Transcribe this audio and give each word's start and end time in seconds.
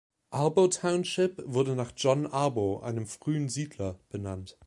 Arbo 0.31 0.67
Township 0.67 1.43
wurde 1.45 1.75
nach 1.75 1.91
John 1.95 2.25
Arbo, 2.25 2.79
einem 2.79 3.05
frühen 3.05 3.49
Siedler, 3.49 3.99
benannt. 4.09 4.57